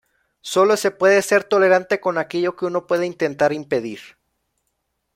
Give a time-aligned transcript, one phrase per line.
[0.41, 3.99] Sólo se puede ser tolerante con aquello que uno puede intentar impedir.